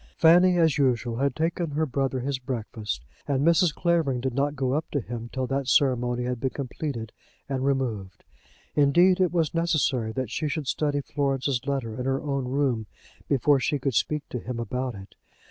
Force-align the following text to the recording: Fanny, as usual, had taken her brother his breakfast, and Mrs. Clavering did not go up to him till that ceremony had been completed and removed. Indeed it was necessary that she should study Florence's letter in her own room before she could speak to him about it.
Fanny, 0.17 0.57
as 0.57 0.79
usual, 0.79 1.17
had 1.17 1.35
taken 1.35 1.69
her 1.69 1.85
brother 1.85 2.21
his 2.21 2.39
breakfast, 2.39 3.05
and 3.27 3.45
Mrs. 3.45 3.71
Clavering 3.71 4.19
did 4.19 4.33
not 4.33 4.55
go 4.55 4.73
up 4.73 4.89
to 4.89 4.99
him 4.99 5.29
till 5.31 5.45
that 5.45 5.67
ceremony 5.67 6.23
had 6.23 6.39
been 6.39 6.49
completed 6.49 7.11
and 7.47 7.63
removed. 7.63 8.23
Indeed 8.73 9.21
it 9.21 9.31
was 9.31 9.53
necessary 9.53 10.11
that 10.13 10.31
she 10.31 10.47
should 10.47 10.65
study 10.65 11.01
Florence's 11.01 11.67
letter 11.67 11.99
in 11.99 12.05
her 12.07 12.19
own 12.19 12.45
room 12.45 12.87
before 13.29 13.59
she 13.59 13.77
could 13.77 13.93
speak 13.93 14.23
to 14.29 14.39
him 14.39 14.59
about 14.59 14.95
it. 14.95 15.13